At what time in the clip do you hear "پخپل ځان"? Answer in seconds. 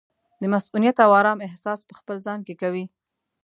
1.89-2.39